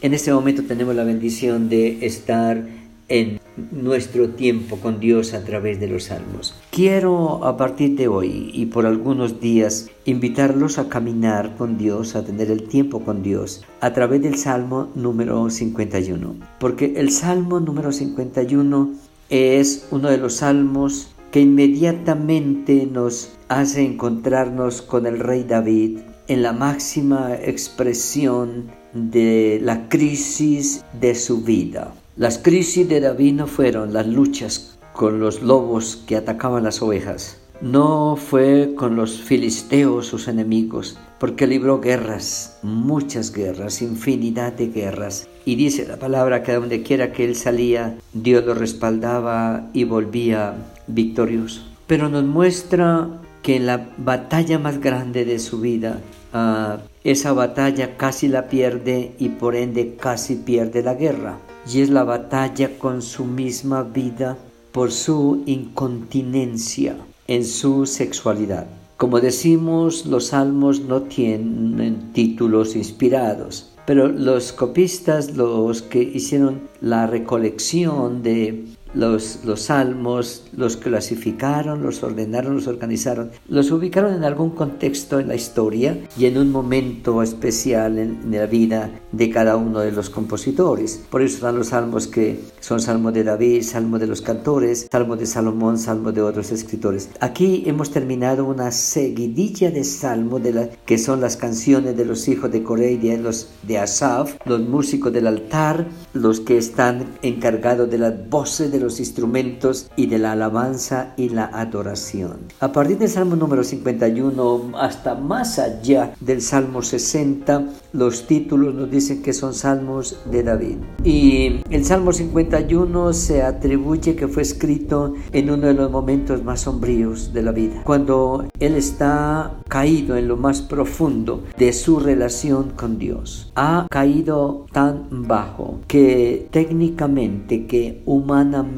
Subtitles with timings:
[0.00, 2.66] en este momento tenemos la bendición de estar
[3.08, 6.54] en nuestro tiempo con Dios a través de los salmos.
[6.70, 12.24] Quiero a partir de hoy y por algunos días invitarlos a caminar con Dios, a
[12.24, 16.34] tener el tiempo con Dios a través del Salmo número 51.
[16.58, 18.90] Porque el Salmo número 51
[19.30, 26.42] es uno de los salmos que inmediatamente nos hace encontrarnos con el rey David en
[26.42, 31.92] la máxima expresión de la crisis de su vida.
[32.16, 37.38] Las crisis de David no fueron las luchas con los lobos que atacaban las ovejas,
[37.60, 45.28] no fue con los filisteos sus enemigos, porque libró guerras, muchas guerras, infinidad de guerras.
[45.44, 50.54] Y dice la palabra que donde quiera que él salía, Dios lo respaldaba y volvía
[50.86, 51.62] victorioso.
[51.86, 53.08] Pero nos muestra
[53.46, 56.00] que en la batalla más grande de su vida,
[56.32, 61.38] ah, esa batalla casi la pierde y por ende casi pierde la guerra
[61.72, 64.36] y es la batalla con su misma vida
[64.72, 66.96] por su incontinencia
[67.28, 68.66] en su sexualidad.
[68.96, 77.06] Como decimos, los salmos no tienen títulos inspirados, pero los copistas, los que hicieron la
[77.06, 78.64] recolección de
[78.96, 85.28] los, los salmos, los clasificaron, los ordenaron, los organizaron, los ubicaron en algún contexto en
[85.28, 90.10] la historia y en un momento especial en, la vida de cada uno de los
[90.10, 91.02] compositores.
[91.10, 95.18] Por eso están los salmos que son salmos de David, salmos de los cantores, salmos
[95.18, 97.10] de Salomón, salmos de otros escritores.
[97.20, 102.28] Aquí hemos terminado una seguidilla de salmos de la, que son las canciones de los
[102.28, 107.06] hijos de Coré y de los de Asaf, los músicos del altar, los que están
[107.22, 112.38] encargados de las voces de los los instrumentos y de la alabanza y la adoración.
[112.60, 118.88] A partir del Salmo número 51 hasta más allá del Salmo 60, los títulos nos
[118.88, 120.76] dicen que son salmos de David.
[121.02, 126.60] Y el Salmo 51 se atribuye que fue escrito en uno de los momentos más
[126.60, 132.70] sombríos de la vida, cuando él está caído en lo más profundo de su relación
[132.76, 133.50] con Dios.
[133.56, 138.75] Ha caído tan bajo que técnicamente, que humanamente,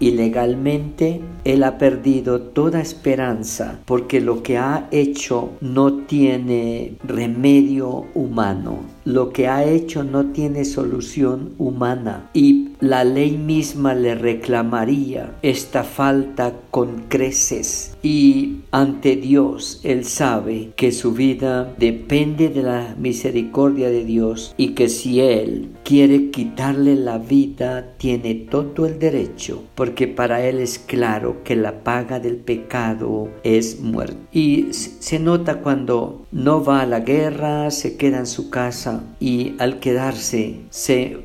[0.00, 8.06] y legalmente, él ha perdido toda esperanza porque lo que ha hecho no tiene remedio
[8.14, 8.78] humano.
[9.04, 15.82] Lo que ha hecho no tiene solución humana y la ley misma le reclamaría esta
[15.82, 17.96] falta con creces.
[18.02, 24.68] Y ante Dios él sabe que su vida depende de la misericordia de Dios y
[24.68, 30.78] que si él quiere quitarle la vida tiene todo el derecho porque para él es
[30.78, 34.18] claro que la paga del pecado es muerte.
[34.30, 39.54] Y se nota cuando no va a la guerra, se queda en su casa y
[39.58, 41.24] al quedarse se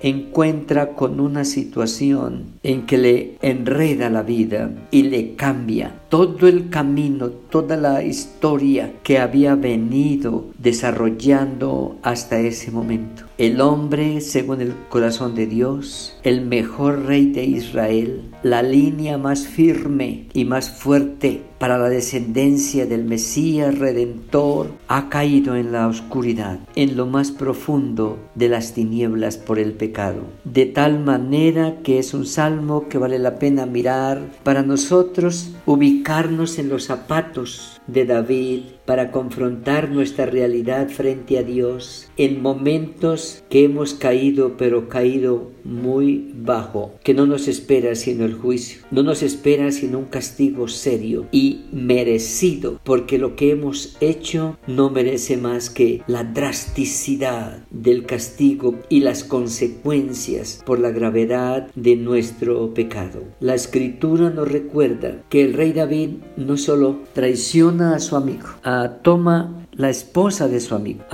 [0.00, 6.70] encuentra con una situación en que le enreda la vida y le cambia todo el
[6.70, 13.24] camino, toda la historia que había venido desarrollando hasta ese momento.
[13.38, 19.46] El hombre, según el corazón de Dios, el mejor rey de Israel, la línea más
[19.46, 26.58] firme y más fuerte para la descendencia del Mesías Redentor, ha caído en la oscuridad,
[26.74, 30.22] en lo más profundo de las tinieblas por el pecado.
[30.44, 36.58] De tal manera que es un salmo que vale la pena mirar para nosotros, ubicarnos
[36.58, 43.64] en los zapatos de David para confrontar nuestra realidad frente a Dios en momentos que
[43.64, 49.22] hemos caído, pero caído muy bajo, que no nos espera sino el juicio, no nos
[49.22, 55.68] espera sino un castigo serio y merecido, porque lo que hemos hecho no merece más
[55.70, 63.22] que la drasticidad del castigo y las consecuencias por la gravedad de nuestro pecado.
[63.40, 68.46] La escritura nos recuerda que el rey David no solo traiciona a su amigo,
[69.02, 71.04] toma la esposa de su amigo,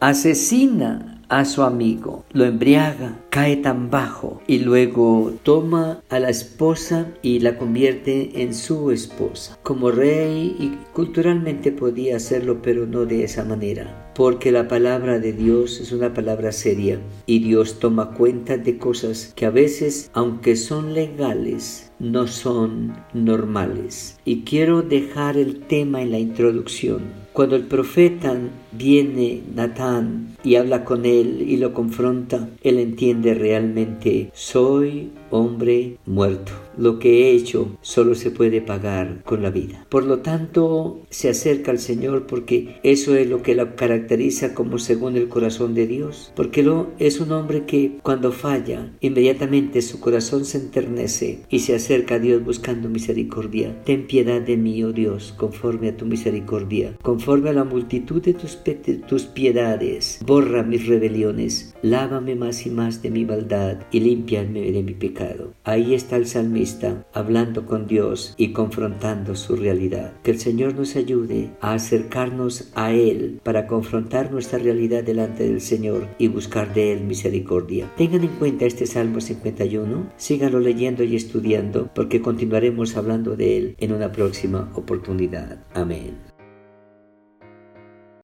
[0.00, 7.06] asesina a su amigo, lo embriaga, cae tan bajo y luego toma a la esposa
[7.22, 9.56] y la convierte en su esposa.
[9.62, 13.99] Como rey y culturalmente podía hacerlo, pero no de esa manera.
[14.14, 19.32] Porque la palabra de Dios es una palabra seria y Dios toma cuenta de cosas
[19.36, 24.18] que a veces, aunque son legales, no son normales.
[24.24, 27.02] Y quiero dejar el tema en la introducción
[27.40, 28.38] Cuando el profeta
[28.70, 36.52] viene, Natán, y habla con él y lo confronta, él entiende realmente, soy hombre muerto.
[36.76, 39.86] Lo que he hecho solo se puede pagar con la vida.
[39.88, 44.78] Por lo tanto, se acerca al Señor porque eso es lo que la caracteriza como
[44.78, 46.32] según el corazón de Dios.
[46.34, 51.74] Porque lo, es un hombre que cuando falla, inmediatamente su corazón se enternece y se
[51.74, 53.82] acerca a Dios buscando misericordia.
[53.84, 56.96] Ten piedad de mí, oh Dios, conforme a tu misericordia,
[57.30, 60.18] conforme a la multitud de tus, piedades.
[60.26, 65.52] Borra mis rebeliones, lávame más y más de mi maldad y límpiame de mi pecado.
[65.62, 70.12] Ahí está el salmista hablando con Dios y confrontando su realidad.
[70.24, 75.60] Que el Señor nos ayude a acercarnos a Él para confrontar nuestra realidad delante del
[75.60, 77.92] Señor y buscar de Él misericordia.
[77.96, 83.76] Tengan en cuenta este Salmo 51, síganlo leyendo y estudiando porque continuaremos hablando de Él
[83.78, 85.60] en una próxima oportunidad.
[85.74, 86.29] Amén.